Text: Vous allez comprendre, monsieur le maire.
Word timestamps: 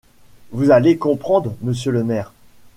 Vous 0.51 0.71
allez 0.71 0.97
comprendre, 0.97 1.55
monsieur 1.61 1.91
le 1.91 2.03
maire. 2.03 2.33